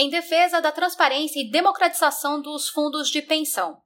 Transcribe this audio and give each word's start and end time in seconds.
em 0.00 0.08
defesa 0.08 0.60
da 0.60 0.70
transparência 0.70 1.40
e 1.40 1.50
democratização 1.50 2.40
dos 2.40 2.68
fundos 2.68 3.10
de 3.10 3.20
pensão. 3.20 3.78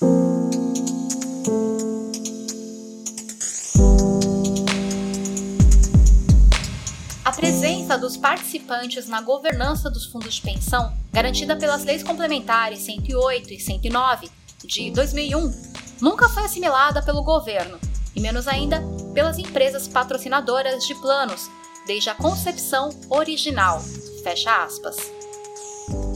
A 7.24 7.32
presença 7.32 7.96
dos 7.96 8.18
participantes 8.18 9.08
na 9.08 9.22
governança 9.22 9.88
dos 9.88 10.04
fundos 10.04 10.34
de 10.34 10.42
pensão, 10.42 10.92
garantida 11.10 11.56
pelas 11.56 11.82
leis 11.82 12.02
complementares 12.02 12.80
108 12.80 13.54
e 13.54 13.58
109 13.58 14.30
de 14.64 14.90
2001, 14.90 15.50
nunca 16.02 16.28
foi 16.28 16.44
assimilada 16.44 17.02
pelo 17.02 17.22
governo, 17.22 17.80
e 18.14 18.20
menos 18.20 18.46
ainda 18.46 18.82
pelas 19.14 19.38
empresas 19.38 19.88
patrocinadoras 19.88 20.84
de 20.84 20.94
planos, 20.96 21.50
desde 21.86 22.10
a 22.10 22.14
concepção 22.14 22.90
original. 23.08 23.80
Fecha 24.22 24.62
aspas. 24.62 25.21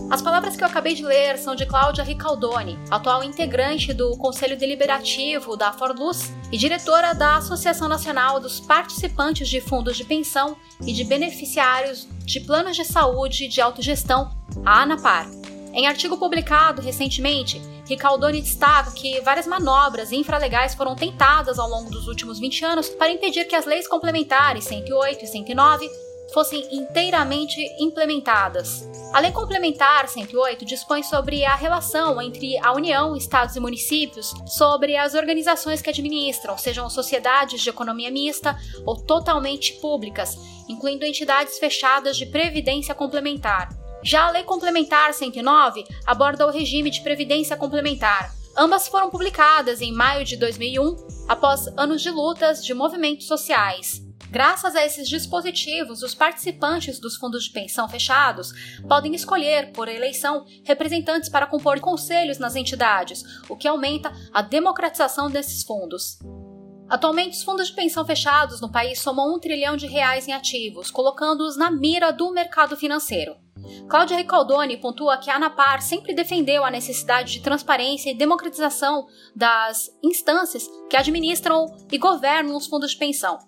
As 0.09 0.23
palavras 0.23 0.57
que 0.57 0.63
eu 0.63 0.69
acabei 0.69 0.95
de 0.95 1.05
ler 1.05 1.37
são 1.37 1.57
de 1.57 1.67
Cláudia 1.67 2.05
Ricaldoni, 2.05 2.79
atual 2.89 3.25
integrante 3.25 3.93
do 3.93 4.17
Conselho 4.17 4.57
Deliberativo 4.57 5.57
da 5.57 5.73
Forluz 5.73 6.33
e 6.53 6.57
diretora 6.57 7.13
da 7.13 7.37
Associação 7.37 7.89
Nacional 7.89 8.39
dos 8.39 8.61
Participantes 8.61 9.49
de 9.49 9.61
Fundos 9.61 9.97
de 9.97 10.05
Pensão 10.05 10.57
e 10.87 10.93
de 10.93 11.03
Beneficiários 11.03 12.07
de 12.25 12.39
Planos 12.39 12.77
de 12.77 12.85
Saúde 12.85 13.49
de 13.49 13.61
Autogestão, 13.61 14.31
a 14.65 14.83
ANAPAR. 14.83 15.29
Em 15.75 15.89
artigo 15.89 16.17
publicado 16.17 16.81
recentemente, 16.81 17.61
Ricaldoni 17.89 18.41
destaca 18.41 18.93
que 18.93 19.21
várias 19.23 19.47
manobras 19.47 20.13
infralegais 20.13 20.75
foram 20.75 20.95
tentadas 20.95 21.59
ao 21.59 21.69
longo 21.69 21.91
dos 21.91 22.07
últimos 22.07 22.39
20 22.39 22.65
anos 22.65 22.89
para 22.91 23.11
impedir 23.11 23.45
que 23.47 23.57
as 23.57 23.67
leis 23.67 23.89
complementares 23.89 24.65
108 24.65 25.25
e 25.25 25.27
109 25.27 26.06
fossem 26.37 26.69
inteiramente 26.71 27.59
implementadas. 27.79 28.87
A 29.15 29.21
Lei 29.21 29.33
Complementar 29.33 30.07
108 30.07 30.67
dispõe 30.67 31.03
sobre 31.03 31.47
a 31.47 31.55
relação 31.55 32.21
entre 32.21 32.59
a 32.59 32.75
União, 32.75 33.17
estados 33.17 33.57
e 33.57 33.61
municípios 33.61 34.35
sobre 34.47 34.99
as 34.99 35.15
organizações 35.15 35.81
que 35.81 35.89
administram, 35.89 36.59
sejam 36.59 36.91
sociedades 36.91 37.63
de 37.63 37.71
economia 37.71 38.11
mista 38.11 38.55
ou 38.85 39.01
totalmente 39.01 39.81
públicas, 39.81 40.37
incluindo 40.69 41.07
entidades 41.07 41.59
fechadas 41.59 42.19
de 42.19 42.27
previdência 42.27 42.95
complementar. 42.95 43.71
Já 44.03 44.27
a 44.27 44.31
Lei 44.33 44.43
Complementar 44.43 45.15
109 45.15 45.87
aborda 46.05 46.47
o 46.47 46.51
regime 46.51 46.91
de 46.91 47.01
previdência 47.01 47.57
complementar. 47.57 48.31
Ambas 48.55 48.89
foram 48.89 49.09
publicadas 49.09 49.81
em 49.81 49.91
maio 49.91 50.23
de 50.23 50.37
2001, 50.37 50.97
após 51.27 51.67
anos 51.79 52.03
de 52.03 52.11
lutas 52.11 52.63
de 52.63 52.75
movimentos 52.75 53.27
sociais. 53.27 54.06
Graças 54.37 54.77
a 54.77 54.85
esses 54.85 55.09
dispositivos, 55.09 56.03
os 56.03 56.15
participantes 56.15 56.99
dos 56.99 57.17
fundos 57.17 57.45
de 57.45 57.53
pensão 57.53 57.89
fechados 57.89 58.53
podem 58.87 59.15
escolher, 59.15 59.73
por 59.73 59.89
eleição, 59.89 60.45
representantes 60.63 61.31
para 61.31 61.47
compor 61.47 61.81
conselhos 61.81 62.37
nas 62.37 62.55
entidades, 62.55 63.25
o 63.49 63.57
que 63.57 63.67
aumenta 63.67 64.13
a 64.35 64.43
democratização 64.43 65.31
desses 65.31 65.65
fundos. 65.65 66.19
Atualmente, 66.87 67.39
os 67.39 67.43
fundos 67.43 67.69
de 67.69 67.75
pensão 67.75 68.05
fechados 68.05 68.61
no 68.61 68.71
país 68.71 69.01
somam 69.01 69.35
um 69.35 69.39
trilhão 69.39 69.75
de 69.75 69.87
reais 69.87 70.29
em 70.29 70.35
ativos, 70.35 70.91
colocando-os 70.91 71.57
na 71.57 71.71
mira 71.71 72.13
do 72.13 72.31
mercado 72.31 72.77
financeiro. 72.77 73.37
Cláudia 73.89 74.19
Ricaldoni 74.19 74.77
pontua 74.77 75.17
que 75.17 75.31
a 75.31 75.37
ANAPAR 75.37 75.81
sempre 75.81 76.13
defendeu 76.13 76.63
a 76.63 76.71
necessidade 76.71 77.33
de 77.33 77.41
transparência 77.41 78.11
e 78.11 78.15
democratização 78.15 79.07
das 79.35 79.91
instâncias 80.05 80.69
que 80.91 80.97
administram 80.97 81.75
e 81.91 81.97
governam 81.97 82.55
os 82.55 82.67
fundos 82.67 82.91
de 82.91 82.99
pensão, 82.99 83.39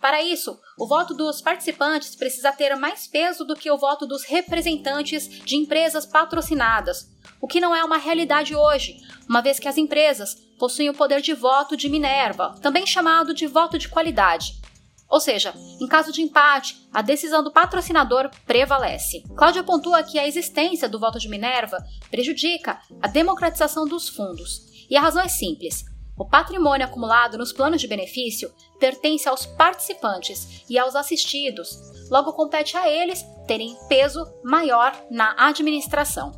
para 0.00 0.22
isso, 0.22 0.58
o 0.78 0.86
voto 0.86 1.12
dos 1.12 1.40
participantes 1.40 2.14
precisa 2.14 2.52
ter 2.52 2.74
mais 2.76 3.06
peso 3.06 3.44
do 3.44 3.56
que 3.56 3.70
o 3.70 3.76
voto 3.76 4.06
dos 4.06 4.24
representantes 4.24 5.28
de 5.28 5.56
empresas 5.56 6.06
patrocinadas, 6.06 7.10
o 7.40 7.48
que 7.48 7.60
não 7.60 7.74
é 7.74 7.84
uma 7.84 7.98
realidade 7.98 8.54
hoje, 8.54 8.96
uma 9.28 9.40
vez 9.40 9.58
que 9.58 9.68
as 9.68 9.76
empresas 9.76 10.36
possuem 10.58 10.90
o 10.90 10.94
poder 10.94 11.20
de 11.20 11.34
voto 11.34 11.76
de 11.76 11.88
Minerva, 11.88 12.54
também 12.62 12.86
chamado 12.86 13.34
de 13.34 13.46
voto 13.46 13.78
de 13.78 13.88
qualidade. 13.88 14.60
Ou 15.08 15.20
seja, 15.20 15.54
em 15.80 15.86
caso 15.86 16.12
de 16.12 16.20
empate, 16.20 16.86
a 16.92 17.00
decisão 17.00 17.42
do 17.42 17.50
patrocinador 17.50 18.30
prevalece. 18.46 19.24
Cláudia 19.36 19.64
pontua 19.64 20.02
que 20.02 20.18
a 20.18 20.28
existência 20.28 20.88
do 20.88 20.98
voto 20.98 21.18
de 21.18 21.28
Minerva 21.28 21.78
prejudica 22.10 22.78
a 23.00 23.08
democratização 23.08 23.86
dos 23.86 24.08
fundos. 24.08 24.68
E 24.90 24.96
a 24.96 25.00
razão 25.00 25.22
é 25.22 25.28
simples: 25.28 25.84
o 26.18 26.24
patrimônio 26.24 26.84
acumulado 26.84 27.38
nos 27.38 27.52
planos 27.52 27.80
de 27.80 27.86
benefício 27.86 28.52
pertence 28.78 29.28
aos 29.28 29.46
participantes 29.46 30.64
e 30.68 30.76
aos 30.78 30.96
assistidos, 30.96 32.08
logo 32.10 32.32
compete 32.32 32.76
a 32.76 32.88
eles 32.88 33.24
terem 33.46 33.76
peso 33.88 34.26
maior 34.42 34.92
na 35.10 35.34
administração. 35.38 36.32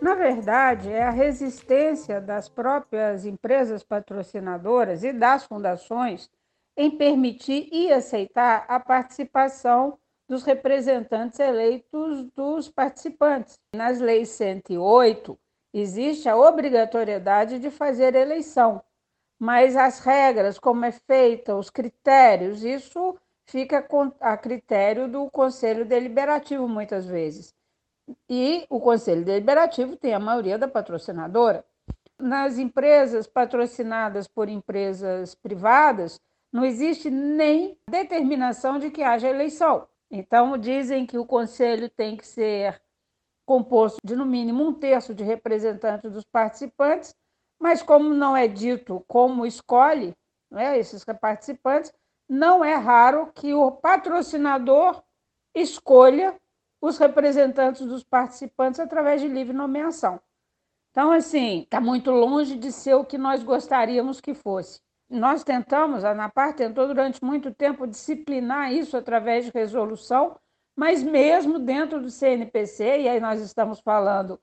Na 0.00 0.14
verdade, 0.14 0.90
é 0.90 1.02
a 1.02 1.10
resistência 1.10 2.20
das 2.20 2.48
próprias 2.48 3.24
empresas 3.24 3.84
patrocinadoras 3.84 5.04
e 5.04 5.12
das 5.12 5.44
fundações 5.44 6.28
em 6.76 6.90
permitir 6.90 7.68
e 7.70 7.92
aceitar 7.92 8.64
a 8.66 8.80
participação 8.80 9.98
dos 10.28 10.42
representantes 10.42 11.38
eleitos 11.38 12.24
dos 12.34 12.68
participantes. 12.68 13.58
Nas 13.76 14.00
leis 14.00 14.30
108, 14.30 15.38
existe 15.72 16.28
a 16.28 16.36
obrigatoriedade 16.36 17.58
de 17.58 17.70
fazer 17.70 18.14
eleição, 18.14 18.82
mas 19.42 19.76
as 19.76 19.98
regras, 19.98 20.56
como 20.56 20.84
é 20.84 20.92
feita, 20.92 21.56
os 21.56 21.68
critérios, 21.68 22.62
isso 22.62 23.18
fica 23.44 23.84
a 24.20 24.36
critério 24.36 25.08
do 25.08 25.28
Conselho 25.28 25.84
Deliberativo, 25.84 26.68
muitas 26.68 27.06
vezes. 27.06 27.52
E 28.30 28.64
o 28.70 28.78
Conselho 28.78 29.24
Deliberativo 29.24 29.96
tem 29.96 30.14
a 30.14 30.20
maioria 30.20 30.56
da 30.56 30.68
patrocinadora. 30.68 31.64
Nas 32.16 32.56
empresas 32.56 33.26
patrocinadas 33.26 34.28
por 34.28 34.48
empresas 34.48 35.34
privadas, 35.34 36.20
não 36.52 36.64
existe 36.64 37.10
nem 37.10 37.76
determinação 37.90 38.78
de 38.78 38.92
que 38.92 39.02
haja 39.02 39.28
eleição. 39.28 39.88
Então, 40.08 40.56
dizem 40.56 41.04
que 41.04 41.18
o 41.18 41.26
conselho 41.26 41.90
tem 41.90 42.16
que 42.16 42.24
ser 42.24 42.80
composto 43.44 43.98
de, 44.04 44.14
no 44.14 44.24
mínimo, 44.24 44.62
um 44.62 44.72
terço 44.72 45.12
de 45.12 45.24
representantes 45.24 46.12
dos 46.12 46.24
participantes 46.24 47.12
mas 47.62 47.80
como 47.80 48.12
não 48.12 48.36
é 48.36 48.48
dito 48.48 49.04
como 49.06 49.46
escolhe 49.46 50.12
né, 50.50 50.76
esses 50.76 51.04
participantes, 51.20 51.92
não 52.28 52.64
é 52.64 52.74
raro 52.74 53.30
que 53.32 53.54
o 53.54 53.70
patrocinador 53.70 55.00
escolha 55.54 56.36
os 56.80 56.98
representantes 56.98 57.86
dos 57.86 58.02
participantes 58.02 58.80
através 58.80 59.20
de 59.20 59.28
livre 59.28 59.52
nomeação. 59.52 60.20
Então, 60.90 61.12
assim, 61.12 61.60
está 61.60 61.80
muito 61.80 62.10
longe 62.10 62.56
de 62.56 62.72
ser 62.72 62.94
o 62.94 63.04
que 63.04 63.16
nós 63.16 63.44
gostaríamos 63.44 64.20
que 64.20 64.34
fosse. 64.34 64.80
Nós 65.08 65.44
tentamos, 65.44 66.04
a 66.04 66.10
ANAPAR 66.10 66.54
tentou 66.54 66.88
durante 66.88 67.24
muito 67.24 67.54
tempo 67.54 67.86
disciplinar 67.86 68.72
isso 68.72 68.96
através 68.96 69.44
de 69.44 69.52
resolução, 69.54 70.36
mas 70.76 71.00
mesmo 71.00 71.60
dentro 71.60 72.00
do 72.00 72.10
CNPC, 72.10 73.02
e 73.02 73.08
aí 73.08 73.20
nós 73.20 73.40
estamos 73.40 73.78
falando 73.78 74.40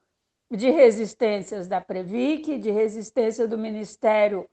de 0.51 0.69
resistências 0.69 1.67
da 1.67 1.79
Previc, 1.79 2.57
de 2.57 2.71
resistência 2.71 3.47
do 3.47 3.57
Ministério 3.57 4.47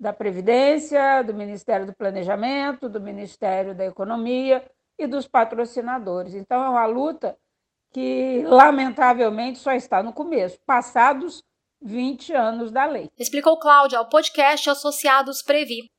da 0.00 0.12
Previdência, 0.12 1.22
do 1.22 1.34
Ministério 1.34 1.86
do 1.86 1.94
Planejamento, 1.94 2.88
do 2.88 3.00
Ministério 3.00 3.74
da 3.74 3.84
Economia 3.84 4.64
e 4.98 5.06
dos 5.06 5.26
patrocinadores. 5.26 6.34
Então, 6.34 6.62
é 6.62 6.68
uma 6.68 6.86
luta 6.86 7.36
que, 7.92 8.44
lamentavelmente, 8.46 9.58
só 9.58 9.72
está 9.72 10.02
no 10.02 10.12
começo, 10.12 10.58
passados 10.64 11.42
20 11.82 12.32
anos 12.32 12.70
da 12.70 12.86
lei. 12.86 13.08
Explicou 13.18 13.58
Cláudia 13.58 13.98
ao 13.98 14.08
podcast 14.08 14.70
Associados 14.70 15.42
Previ. 15.42 15.90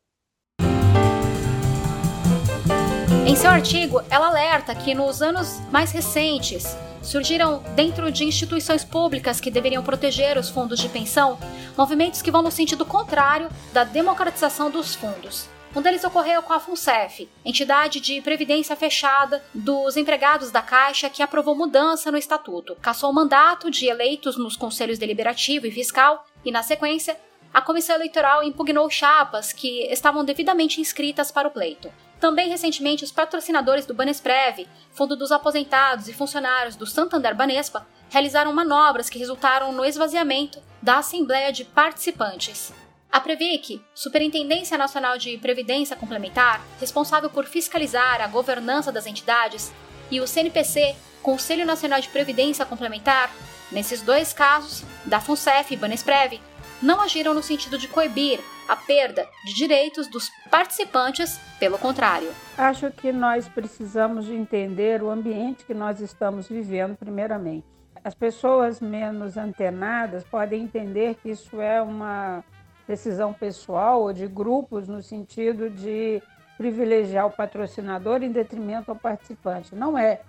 Em 3.30 3.36
seu 3.36 3.52
artigo, 3.52 4.02
ela 4.10 4.30
alerta 4.30 4.74
que 4.74 4.96
nos 4.96 5.22
anos 5.22 5.60
mais 5.72 5.92
recentes, 5.92 6.76
surgiram 7.00 7.62
dentro 7.76 8.12
de 8.12 8.24
instituições 8.24 8.84
públicas 8.84 9.40
que 9.40 9.52
deveriam 9.52 9.84
proteger 9.84 10.36
os 10.36 10.50
fundos 10.50 10.80
de 10.80 10.90
pensão 10.90 11.38
movimentos 11.78 12.24
que 12.24 12.32
vão 12.32 12.42
no 12.42 12.50
sentido 12.50 12.84
contrário 12.88 13.48
da 13.72 13.84
democratização 13.84 14.72
dos 14.72 14.96
fundos. 14.96 15.48
Um 15.76 15.82
deles 15.84 16.04
ocorreu 16.04 16.42
com 16.42 16.54
a 16.54 16.60
FUNCEF, 16.60 17.30
entidade 17.46 18.00
de 18.00 18.20
previdência 18.20 18.76
fechada 18.76 19.44
dos 19.54 19.96
empregados 19.96 20.50
da 20.50 20.64
Caixa 20.64 21.08
que 21.08 21.22
aprovou 21.22 21.54
mudança 21.54 22.12
no 22.12 22.18
estatuto, 22.18 22.76
cassou 22.82 23.12
o 23.12 23.14
mandato 23.14 23.70
de 23.70 23.86
eleitos 23.86 24.40
nos 24.40 24.58
conselhos 24.58 24.98
deliberativo 24.98 25.68
e 25.68 25.72
fiscal 25.72 26.26
e, 26.44 26.52
na 26.52 26.64
sequência, 26.64 27.16
a 27.54 27.62
comissão 27.62 27.96
eleitoral 27.96 28.44
impugnou 28.44 28.90
chapas 28.90 29.54
que 29.54 29.84
estavam 29.92 30.26
devidamente 30.26 30.82
inscritas 30.82 31.32
para 31.32 31.48
o 31.48 31.52
pleito. 31.52 31.92
Também 32.20 32.50
recentemente, 32.50 33.04
os 33.04 33.12
patrocinadores 33.12 33.86
do 33.86 33.94
Banesprev, 33.94 34.68
Fundo 34.92 35.16
dos 35.16 35.32
Aposentados 35.32 36.10
e 36.10 36.14
funcionários 36.14 36.76
do 36.76 36.86
Santander 36.86 37.34
Banespa, 37.34 37.88
realizaram 38.10 38.54
manobras 38.54 39.10
que 39.10 39.20
resultaram 39.20 39.72
no 39.72 39.86
esvaziamento 39.86 40.62
da 40.82 40.98
Assembleia 40.98 41.52
de 41.54 41.64
Participantes. 41.64 42.74
A 43.12 43.20
Previc, 43.20 43.82
Superintendência 43.96 44.78
Nacional 44.78 45.18
de 45.18 45.38
Previdência 45.38 45.96
Complementar, 45.96 46.62
responsável 46.80 47.30
por 47.30 47.46
fiscalizar 47.46 48.22
a 48.22 48.28
governança 48.28 48.92
das 48.92 49.08
entidades, 49.08 49.72
e 50.12 50.20
o 50.20 50.28
CNPC, 50.28 50.96
Conselho 51.22 51.66
Nacional 51.66 52.02
de 52.02 52.10
Previdência 52.10 52.66
Complementar, 52.66 53.32
nesses 53.72 54.02
dois 54.02 54.34
casos, 54.34 54.84
da 55.06 55.20
FUNCEF 55.20 55.74
e 55.74 55.78
Banesprev, 55.78 56.40
não 56.82 57.02
agiram 57.02 57.34
no 57.34 57.44
sentido 57.44 57.78
de 57.78 57.88
coibir 57.88 58.40
a 58.68 58.76
perda 58.76 59.28
de 59.44 59.54
direitos 59.54 60.08
dos 60.08 60.30
participantes, 60.50 61.40
pelo 61.60 61.78
contrário. 61.78 62.30
Acho 62.58 62.92
que 62.92 63.12
nós 63.12 63.48
precisamos 63.48 64.26
de 64.26 64.34
entender 64.34 65.02
o 65.02 65.10
ambiente 65.10 65.66
que 65.66 65.74
nós 65.74 66.00
estamos 66.00 66.48
vivendo, 66.48 66.96
primeiramente. 66.96 67.66
As 68.04 68.14
pessoas 68.14 68.80
menos 68.80 69.38
antenadas 69.38 70.24
podem 70.24 70.64
entender 70.64 71.16
que 71.16 71.32
isso 71.32 71.60
é 71.60 71.82
uma 71.82 72.44
decisão 72.88 73.34
pessoal 73.34 74.02
ou 74.02 74.14
de 74.14 74.26
grupos 74.26 74.88
no 74.88 75.02
sentido 75.02 75.70
de 75.70 76.22
privilegiar 76.58 77.26
o 77.26 77.32
patrocinador 77.32 78.24
em 78.24 78.32
detrimento 78.32 78.92
ao 78.92 78.98
participante. 78.98 79.76
Não 79.76 79.98
é. 79.98 80.22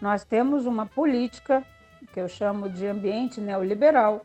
Nós 0.00 0.24
temos 0.24 0.66
uma 0.66 0.86
política 0.86 1.64
que 2.12 2.20
eu 2.20 2.28
chamo 2.28 2.68
de 2.68 2.86
ambiente 2.86 3.40
neoliberal, 3.40 4.24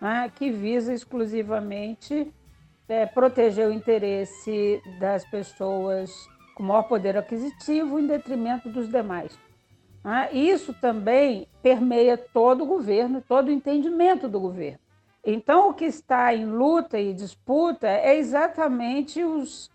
né, 0.00 0.30
que 0.34 0.50
visa 0.50 0.92
exclusivamente 0.92 2.32
é, 2.88 3.06
proteger 3.06 3.68
o 3.68 3.72
interesse 3.72 4.80
das 4.98 5.24
pessoas 5.24 6.10
com 6.54 6.62
maior 6.62 6.84
poder 6.84 7.16
aquisitivo 7.16 7.98
em 7.98 8.06
detrimento 8.06 8.68
dos 8.68 8.88
demais. 8.88 9.38
Né? 10.02 10.30
Isso 10.32 10.72
também 10.74 11.48
permeia 11.62 12.16
todo 12.16 12.62
o 12.62 12.66
governo, 12.66 13.20
todo 13.20 13.48
o 13.48 13.52
entendimento 13.52 14.28
do 14.28 14.40
governo. 14.40 14.78
Então, 15.24 15.70
o 15.70 15.74
que 15.74 15.84
está 15.84 16.32
em 16.32 16.46
luta 16.46 16.98
e 17.00 17.12
disputa 17.12 17.88
é 17.88 18.16
exatamente 18.16 19.24
os, 19.24 19.70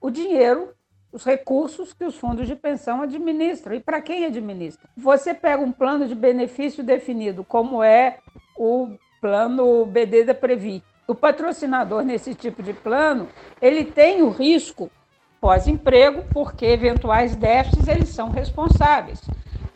o 0.00 0.10
dinheiro, 0.10 0.72
os 1.12 1.24
recursos 1.24 1.92
que 1.92 2.04
os 2.04 2.16
fundos 2.16 2.48
de 2.48 2.56
pensão 2.56 3.02
administram. 3.02 3.74
E 3.74 3.80
para 3.80 4.00
quem 4.00 4.24
administra? 4.24 4.88
Você 4.96 5.34
pega 5.34 5.62
um 5.62 5.70
plano 5.70 6.08
de 6.08 6.14
benefício 6.14 6.82
definido, 6.82 7.44
como 7.44 7.82
é 7.82 8.18
o 8.56 8.96
plano 9.20 9.84
BD 9.86 10.24
da 10.24 10.34
Previ. 10.34 10.82
O 11.06 11.14
patrocinador 11.14 12.02
nesse 12.02 12.34
tipo 12.34 12.62
de 12.62 12.72
plano, 12.72 13.28
ele 13.60 13.84
tem 13.84 14.22
o 14.22 14.30
risco 14.30 14.90
pós-emprego, 15.40 16.24
porque 16.32 16.66
eventuais 16.66 17.36
déficits 17.36 17.88
eles 17.88 18.08
são 18.08 18.30
responsáveis. 18.30 19.20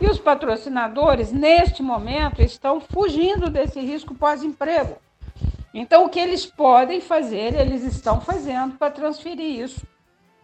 E 0.00 0.06
os 0.06 0.18
patrocinadores, 0.18 1.32
neste 1.32 1.82
momento, 1.82 2.42
estão 2.42 2.80
fugindo 2.80 3.48
desse 3.48 3.80
risco 3.80 4.14
pós-emprego. 4.14 4.96
Então, 5.72 6.04
o 6.04 6.08
que 6.08 6.18
eles 6.18 6.44
podem 6.44 7.00
fazer, 7.00 7.54
eles 7.54 7.82
estão 7.84 8.20
fazendo 8.20 8.76
para 8.76 8.90
transferir 8.90 9.60
isso 9.60 9.86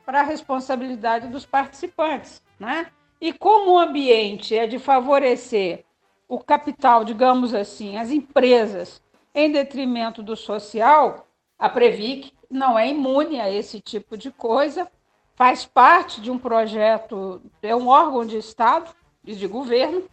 para 0.06 0.20
a 0.20 0.24
responsabilidade 0.24 1.28
dos 1.28 1.44
participantes. 1.44 2.40
Né? 2.58 2.86
E 3.20 3.32
como 3.32 3.72
o 3.72 3.78
ambiente 3.78 4.56
é 4.56 4.66
de 4.66 4.78
favorecer 4.78 5.84
o 6.28 6.38
capital, 6.38 7.04
digamos 7.04 7.54
assim, 7.54 7.96
as 7.96 8.10
empresas, 8.10 9.02
em 9.34 9.50
detrimento 9.50 10.22
do 10.22 10.36
social, 10.36 11.26
a 11.58 11.68
Previc 11.68 12.32
não 12.50 12.78
é 12.78 12.88
imune 12.88 13.40
a 13.40 13.50
esse 13.50 13.80
tipo 13.80 14.16
de 14.16 14.30
coisa, 14.30 14.90
faz 15.34 15.64
parte 15.64 16.20
de 16.20 16.30
um 16.30 16.38
projeto, 16.38 17.40
é 17.62 17.74
um 17.74 17.88
órgão 17.88 18.26
de 18.26 18.36
Estado 18.36 18.90
e 19.24 19.34
de 19.34 19.46
governo, 19.46 20.04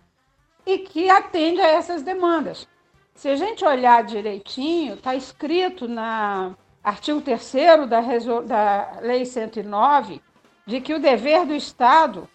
e 0.65 0.79
que 0.79 1.09
atende 1.09 1.59
a 1.59 1.67
essas 1.67 2.01
demandas. 2.01 2.67
Se 3.13 3.29
a 3.29 3.35
gente 3.35 3.63
olhar 3.63 4.03
direitinho, 4.03 4.95
está 4.95 5.15
escrito 5.15 5.87
na 5.87 6.55
artigo 6.83 7.21
3 7.21 7.53
da, 7.87 8.01
da 8.41 8.99
Lei 9.01 9.25
109 9.25 10.21
de 10.65 10.81
que 10.81 10.93
o 10.93 10.99
dever 10.99 11.45
do 11.45 11.53
Estado 11.53 12.27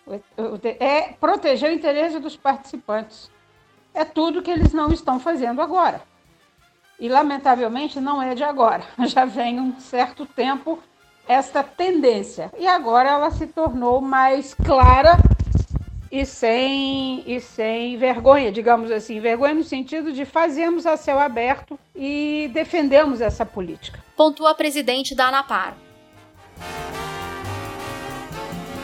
é 0.79 1.13
proteger 1.15 1.71
o 1.71 1.75
interesse 1.75 2.19
dos 2.21 2.37
participantes 2.37 3.31
é 3.95 4.05
tudo 4.05 4.43
que 4.43 4.51
eles 4.51 4.73
não 4.73 4.93
estão 4.93 5.19
fazendo 5.19 5.61
agora. 5.61 6.03
E, 6.99 7.09
lamentavelmente, 7.09 7.99
não 8.01 8.23
é 8.23 8.35
de 8.35 8.45
agora. 8.45 8.85
Já 9.07 9.25
vem 9.25 9.59
um 9.59 9.79
certo 9.81 10.27
tempo 10.27 10.79
esta 11.27 11.63
tendência. 11.63 12.53
E 12.59 12.67
agora 12.67 13.11
ela 13.11 13.31
se 13.31 13.47
tornou 13.47 14.01
mais 14.01 14.53
clara 14.53 15.17
e 16.11 16.27
sem, 16.27 17.23
e 17.27 17.41
sem 17.41 17.97
vergonha, 17.97 18.51
digamos 18.51 18.91
assim. 18.91 19.21
Vergonha 19.21 19.55
no 19.55 19.65
sentido 19.65 20.13
de 20.13 20.25
fazermos 20.25 20.87
a 20.87 20.97
céu 20.97 21.19
aberto 21.19 21.79
e 21.95 22.51
defendemos 22.53 23.21
essa 23.21 23.47
política. 23.47 24.03
Pontua 24.17 24.51
a 24.51 24.55
presidente 24.55 25.15
da 25.15 25.29
ANAPAR. 25.29 25.77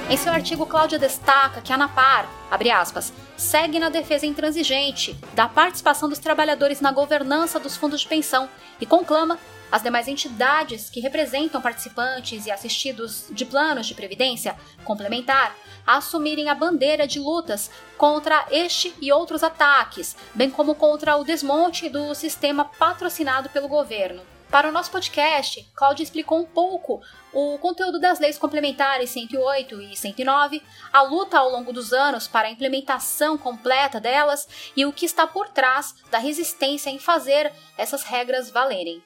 Em 0.08 0.17
seu 0.17 0.32
artigo, 0.32 0.64
Cláudia 0.67 1.00
destaca 1.00 1.61
que 1.61 1.73
a 1.73 1.75
ANAPAR, 1.75 2.29
abre 2.49 2.70
aspas, 2.70 3.12
segue 3.37 3.81
na 3.81 3.88
defesa 3.88 4.25
intransigente 4.25 5.19
da 5.35 5.49
participação 5.49 6.08
dos 6.08 6.20
trabalhadores 6.20 6.81
na 6.81 6.93
governança 6.93 7.58
dos 7.58 7.76
fundos 7.76 8.03
de 8.03 8.06
pensão 8.06 8.49
e 8.81 8.87
conclama 8.87 9.37
as 9.70 9.82
demais 9.82 10.06
entidades 10.06 10.88
que 10.88 11.00
representam 11.00 11.61
participantes 11.61 12.47
e 12.47 12.53
assistidos 12.53 13.26
de 13.31 13.44
planos 13.44 13.88
de 13.88 13.94
previdência 13.94 14.55
complementar 14.85 15.53
a 15.85 15.97
assumirem 15.97 16.49
a 16.49 16.55
bandeira 16.55 17.05
de 17.05 17.19
lutas 17.19 17.69
contra 17.99 18.47
este 18.53 18.94
e 19.00 19.11
outros 19.11 19.43
ataques, 19.43 20.17
bem 20.32 20.49
como 20.49 20.76
contra 20.76 21.17
o 21.17 21.25
desmonte 21.25 21.88
do 21.88 22.14
sistema 22.14 22.64
patrocinado 22.64 23.49
pelo 23.49 23.67
governo. 23.67 24.36
Para 24.50 24.69
o 24.69 24.72
nosso 24.72 24.90
podcast, 24.90 25.69
Cláudia 25.75 26.04
explicou 26.04 26.38
um 26.38 26.46
pouco 26.46 27.00
o 27.32 27.58
conteúdo 27.58 28.00
das 28.00 28.20
leis 28.20 28.38
complementares 28.38 29.10
108 29.10 29.82
e 29.82 29.96
109, 29.96 30.62
a 30.93 31.02
luta 31.02 31.38
ao 31.38 31.50
longo 31.50 31.72
dos 31.72 31.93
anos 31.93 32.28
para 32.28 32.46
a 32.46 32.50
implementação 32.50 33.37
completa 33.37 34.00
delas 34.00 34.72
e 34.76 34.87
o 34.87 34.93
que 34.93 35.04
está 35.04 35.26
por 35.26 35.48
trás 35.48 35.94
da 36.10 36.19
resistência 36.19 36.90
em 36.90 36.98
fazer 36.98 37.52
essas 37.76 38.04
regras 38.04 38.48
valerem. 38.48 39.02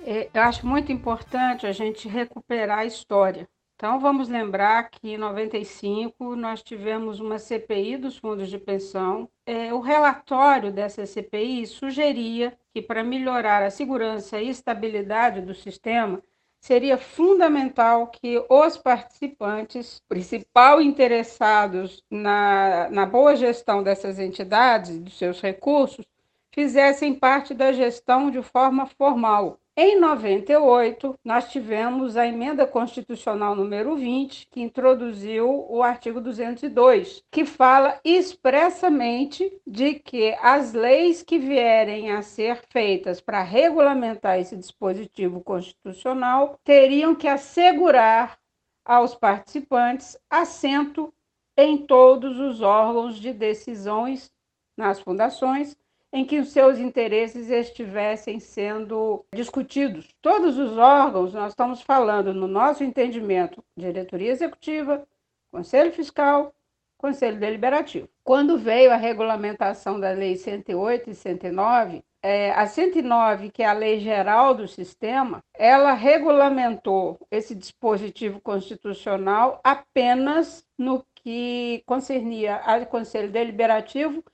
É, 0.00 0.28
eu 0.32 0.42
acho 0.42 0.66
muito 0.66 0.92
importante 0.92 1.66
a 1.66 1.72
gente 1.72 2.08
recuperar 2.08 2.78
a 2.78 2.84
história. 2.84 3.48
Então, 3.76 4.00
vamos 4.00 4.26
lembrar 4.26 4.88
que 4.90 5.10
em 5.10 5.18
95 5.18 6.34
nós 6.34 6.62
tivemos 6.62 7.20
uma 7.20 7.38
CPI 7.38 7.98
dos 7.98 8.16
fundos 8.16 8.48
de 8.48 8.58
pensão. 8.58 9.28
É, 9.44 9.72
o 9.72 9.80
relatório 9.80 10.72
dessa 10.72 11.04
CPI 11.04 11.66
sugeria 11.66 12.56
que, 12.72 12.80
para 12.80 13.04
melhorar 13.04 13.62
a 13.62 13.70
segurança 13.70 14.40
e 14.40 14.48
estabilidade 14.48 15.42
do 15.42 15.54
sistema, 15.54 16.22
seria 16.58 16.96
fundamental 16.96 18.06
que 18.06 18.42
os 18.48 18.78
participantes, 18.78 20.00
principal 20.08 20.80
interessados 20.80 22.02
na, 22.10 22.88
na 22.90 23.04
boa 23.04 23.36
gestão 23.36 23.82
dessas 23.82 24.18
entidades, 24.18 24.98
dos 24.98 25.18
seus 25.18 25.42
recursos, 25.42 26.06
fizessem 26.50 27.14
parte 27.14 27.52
da 27.52 27.72
gestão 27.72 28.30
de 28.30 28.42
forma 28.42 28.86
formal, 28.86 29.60
em 29.78 30.00
98, 30.00 31.18
nós 31.22 31.50
tivemos 31.50 32.16
a 32.16 32.26
emenda 32.26 32.66
constitucional 32.66 33.54
número 33.54 33.94
20, 33.94 34.48
que 34.50 34.62
introduziu 34.62 35.66
o 35.68 35.82
artigo 35.82 36.18
202, 36.18 37.22
que 37.30 37.44
fala 37.44 38.00
expressamente 38.02 39.52
de 39.66 39.96
que 39.96 40.34
as 40.40 40.72
leis 40.72 41.22
que 41.22 41.38
vierem 41.38 42.10
a 42.10 42.22
ser 42.22 42.62
feitas 42.70 43.20
para 43.20 43.42
regulamentar 43.42 44.38
esse 44.38 44.56
dispositivo 44.56 45.42
constitucional 45.42 46.58
teriam 46.64 47.14
que 47.14 47.28
assegurar 47.28 48.38
aos 48.82 49.14
participantes 49.14 50.16
assento 50.30 51.12
em 51.54 51.76
todos 51.86 52.38
os 52.38 52.62
órgãos 52.62 53.18
de 53.18 53.30
decisões 53.30 54.32
nas 54.74 55.00
fundações 55.00 55.76
em 56.12 56.24
que 56.24 56.38
os 56.38 56.48
seus 56.48 56.78
interesses 56.78 57.50
estivessem 57.50 58.40
sendo 58.40 59.24
discutidos. 59.34 60.08
Todos 60.22 60.56
os 60.56 60.78
órgãos, 60.78 61.34
nós 61.34 61.52
estamos 61.52 61.82
falando, 61.82 62.32
no 62.32 62.46
nosso 62.46 62.84
entendimento, 62.84 63.62
diretoria 63.76 64.30
executiva, 64.30 65.06
conselho 65.50 65.92
fiscal, 65.92 66.54
conselho 66.96 67.38
deliberativo. 67.38 68.08
Quando 68.24 68.58
veio 68.58 68.92
a 68.92 68.96
regulamentação 68.96 70.00
da 70.00 70.10
lei 70.10 70.36
108 70.36 71.10
e 71.10 71.14
109, 71.14 72.02
é, 72.22 72.50
a 72.52 72.66
109, 72.66 73.50
que 73.50 73.62
é 73.62 73.66
a 73.66 73.72
lei 73.72 74.00
geral 74.00 74.54
do 74.54 74.66
sistema, 74.66 75.44
ela 75.54 75.92
regulamentou 75.92 77.20
esse 77.30 77.54
dispositivo 77.54 78.40
constitucional 78.40 79.60
apenas 79.62 80.66
no 80.76 81.04
que 81.14 81.82
concernia 81.86 82.56
ao 82.56 82.86
conselho 82.86 83.30
deliberativo 83.30 84.24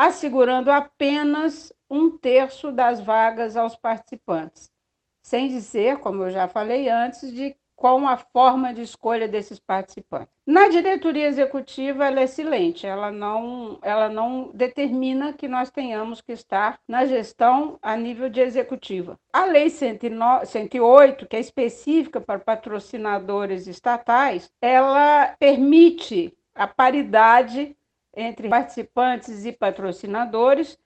assegurando 0.00 0.72
apenas 0.72 1.70
um 1.90 2.16
terço 2.16 2.72
das 2.72 3.02
vagas 3.02 3.54
aos 3.54 3.76
participantes, 3.76 4.72
sem 5.22 5.48
dizer, 5.48 5.98
como 5.98 6.22
eu 6.22 6.30
já 6.30 6.48
falei 6.48 6.88
antes, 6.88 7.30
de 7.30 7.54
qual 7.76 7.98
a 8.06 8.16
forma 8.16 8.72
de 8.72 8.80
escolha 8.80 9.28
desses 9.28 9.58
participantes. 9.58 10.32
Na 10.46 10.68
diretoria 10.68 11.26
executiva, 11.26 12.06
ela 12.06 12.20
é 12.20 12.26
silente, 12.26 12.86
ela 12.86 13.12
não, 13.12 13.78
ela 13.82 14.08
não 14.08 14.50
determina 14.54 15.34
que 15.34 15.46
nós 15.46 15.70
tenhamos 15.70 16.22
que 16.22 16.32
estar 16.32 16.80
na 16.88 17.04
gestão 17.04 17.78
a 17.82 17.94
nível 17.94 18.30
de 18.30 18.40
executiva. 18.40 19.18
A 19.30 19.44
Lei 19.44 19.68
108, 19.68 21.26
que 21.26 21.36
é 21.36 21.40
específica 21.40 22.22
para 22.22 22.38
patrocinadores 22.38 23.66
estatais, 23.66 24.50
ela 24.62 25.34
permite 25.38 26.34
a 26.54 26.66
paridade 26.66 27.76
entre 28.20 28.48
participantes 28.48 29.44
e 29.44 29.52
patrocinadores 29.52 30.78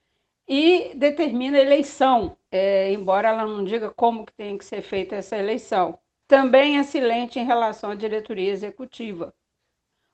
e 0.47 0.93
determina 0.95 1.59
a 1.59 1.62
eleição, 1.62 2.37
é, 2.50 2.93
embora 2.93 3.29
ela 3.29 3.47
não 3.47 3.64
diga 3.64 3.91
como 3.91 4.26
que 4.26 4.33
tem 4.35 4.59
que 4.59 4.64
ser 4.64 4.83
feita 4.83 5.17
essa 5.17 5.37
eleição. 5.37 5.99
Também 6.26 6.79
é 6.79 6.83
silente 6.83 7.38
em 7.38 7.45
relação 7.45 7.91
à 7.91 7.95
diretoria 7.95 8.50
executiva. 8.50 9.35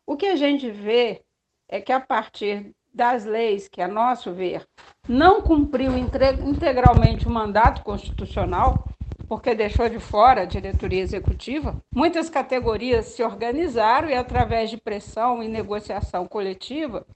O 0.06 0.16
que 0.16 0.26
a 0.26 0.36
gente 0.36 0.70
vê 0.70 1.24
é 1.68 1.80
que 1.80 1.92
a 1.92 2.00
partir 2.00 2.74
das 2.92 3.24
leis 3.24 3.68
que, 3.68 3.80
a 3.80 3.86
nosso 3.86 4.32
ver, 4.32 4.66
não 5.08 5.40
cumpriu 5.40 5.92
integralmente 5.96 7.26
o 7.26 7.30
mandato 7.30 7.82
constitucional, 7.82 8.84
porque 9.30 9.54
deixou 9.54 9.88
de 9.88 10.00
fora 10.00 10.42
a 10.42 10.44
diretoria 10.44 11.00
executiva, 11.00 11.80
muitas 11.94 12.28
categorias 12.28 13.06
se 13.06 13.22
organizaram 13.22 14.10
e, 14.10 14.14
através 14.14 14.70
de 14.70 14.76
pressão 14.76 15.40
e 15.40 15.46
negociação 15.46 16.26
coletiva, 16.26 17.06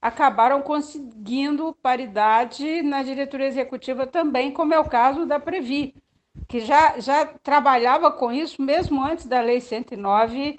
acabaram 0.00 0.62
conseguindo 0.62 1.76
paridade 1.82 2.80
na 2.80 3.02
diretoria 3.02 3.46
executiva 3.46 4.06
também, 4.06 4.50
como 4.50 4.72
é 4.72 4.78
o 4.78 4.88
caso 4.88 5.26
da 5.26 5.38
Previ, 5.38 5.94
que 6.48 6.60
já, 6.60 6.98
já 6.98 7.26
trabalhava 7.26 8.10
com 8.10 8.32
isso 8.32 8.62
mesmo 8.62 9.04
antes 9.04 9.26
da 9.26 9.42
Lei 9.42 9.60
109 9.60 10.56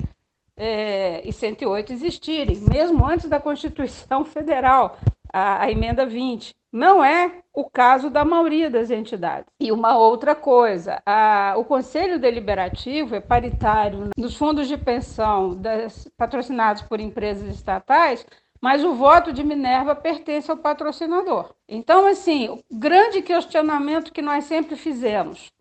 é, 0.55 1.27
e 1.27 1.33
108 1.33 1.93
existirem, 1.93 2.57
mesmo 2.57 3.03
antes 3.03 3.27
da 3.27 3.39
Constituição 3.39 4.23
Federal, 4.23 4.99
a, 5.33 5.63
a 5.63 5.71
emenda 5.71 6.05
20. 6.05 6.53
Não 6.71 7.03
é 7.03 7.41
o 7.53 7.69
caso 7.69 8.09
da 8.09 8.23
maioria 8.23 8.69
das 8.69 8.89
entidades. 8.89 9.45
E 9.59 9.71
uma 9.71 9.97
outra 9.97 10.33
coisa, 10.33 11.01
a, 11.05 11.55
o 11.57 11.65
Conselho 11.65 12.17
Deliberativo 12.17 13.15
é 13.15 13.19
paritário 13.19 14.09
nos 14.17 14.35
fundos 14.35 14.67
de 14.67 14.77
pensão 14.77 15.55
das, 15.55 16.07
patrocinados 16.17 16.81
por 16.83 16.99
empresas 16.99 17.53
estatais, 17.53 18.25
mas 18.61 18.85
o 18.85 18.93
voto 18.93 19.33
de 19.33 19.43
Minerva 19.43 19.95
pertence 19.95 20.49
ao 20.49 20.55
patrocinador. 20.55 21.53
Então, 21.67 22.05
assim, 22.05 22.47
o 22.47 22.59
grande 22.71 23.21
questionamento 23.21 24.13
que 24.13 24.21
nós 24.21 24.45
sempre 24.45 24.75
fizemos, 24.75 25.51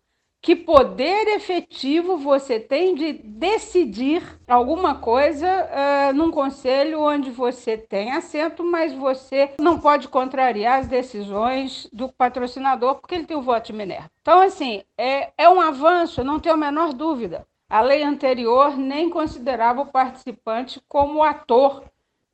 que 0.41 0.55
poder 0.55 1.27
efetivo 1.27 2.17
você 2.17 2.59
tem 2.59 2.95
de 2.95 3.13
decidir 3.13 4.23
alguma 4.47 4.95
coisa 4.95 5.47
uh, 5.47 6.13
num 6.13 6.31
conselho 6.31 6.99
onde 6.99 7.29
você 7.29 7.77
tem 7.77 8.11
assento, 8.11 8.63
mas 8.63 8.91
você 8.93 9.53
não 9.59 9.79
pode 9.79 10.07
contrariar 10.07 10.79
as 10.79 10.87
decisões 10.87 11.87
do 11.93 12.09
patrocinador 12.09 12.95
porque 12.95 13.13
ele 13.13 13.27
tem 13.27 13.37
o 13.37 13.41
voto 13.41 13.67
de 13.67 13.73
Minerva. 13.73 14.09
Então, 14.21 14.41
assim, 14.41 14.81
é, 14.97 15.31
é 15.37 15.47
um 15.47 15.61
avanço, 15.61 16.23
não 16.23 16.39
tenho 16.39 16.55
a 16.55 16.57
menor 16.57 16.93
dúvida. 16.93 17.45
A 17.69 17.79
lei 17.79 18.03
anterior 18.03 18.75
nem 18.77 19.09
considerava 19.09 19.81
o 19.81 19.85
participante 19.85 20.81
como 20.89 21.23
ator 21.23 21.83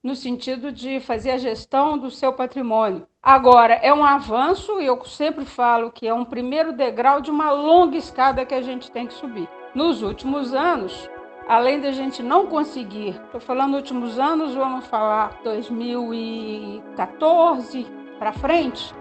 no 0.04 0.16
sentido 0.16 0.72
de 0.72 1.00
fazer 1.00 1.32
a 1.32 1.38
gestão 1.38 1.98
do 1.98 2.12
seu 2.12 2.34
patrimônio. 2.34 3.08
Agora, 3.22 3.74
é 3.74 3.94
um 3.94 4.06
avanço, 4.06 4.80
e 4.80 4.86
eu 4.86 5.04
sempre 5.06 5.44
falo 5.44 5.92
que 5.92 6.08
é 6.08 6.14
um 6.14 6.24
primeiro 6.24 6.72
degrau 6.72 7.20
de 7.20 7.32
uma 7.32 7.52
longa 7.52 7.98
escada 7.98 8.46
que 8.46 8.54
a 8.54 8.62
gente 8.62 8.92
tem 8.92 9.08
que 9.08 9.14
subir. 9.14 9.50
Nos 9.76 10.02
últimos 10.02 10.54
anos, 10.54 11.10
além 11.48 11.82
da 11.82 11.92
gente 11.92 12.24
não 12.24 12.48
conseguir, 12.48 13.20
estou 13.26 13.42
falando 13.42 13.76
últimos 13.76 14.18
anos, 14.18 14.56
vamos 14.56 14.88
falar 14.88 15.42
2014 15.44 17.86
para 18.18 18.32
frente, 18.34 18.96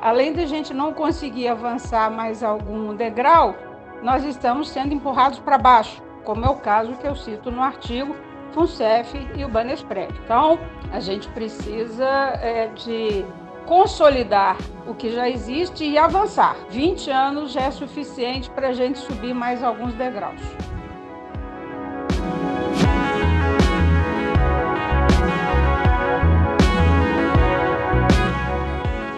além 0.00 0.32
da 0.32 0.46
gente 0.46 0.72
não 0.72 0.92
conseguir 0.92 1.48
avançar 1.48 2.10
mais 2.10 2.42
algum 2.42 2.94
degrau, 2.94 3.54
nós 4.02 4.24
estamos 4.24 4.68
sendo 4.68 4.94
empurrados 4.94 5.38
para 5.38 5.58
baixo, 5.58 6.02
como 6.24 6.44
é 6.44 6.48
o 6.48 6.56
caso 6.56 6.96
que 6.96 7.06
eu 7.06 7.14
cito 7.14 7.50
no 7.50 7.62
artigo 7.62 8.16
FUNCEF 8.52 9.28
e 9.36 9.44
o 9.44 9.48
Banesprev. 9.48 10.12
Então, 10.24 10.58
a 10.92 11.00
gente 11.00 11.28
precisa 11.28 12.06
é, 12.40 12.68
de 12.68 13.24
consolidar 13.66 14.56
o 14.86 14.94
que 14.94 15.10
já 15.10 15.28
existe 15.28 15.84
e 15.84 15.98
avançar. 15.98 16.56
20 16.70 17.10
anos 17.10 17.52
já 17.52 17.62
é 17.62 17.70
suficiente 17.70 18.48
para 18.50 18.68
a 18.68 18.72
gente 18.72 18.98
subir 18.98 19.34
mais 19.34 19.62
alguns 19.62 19.92
degraus. 19.94 20.40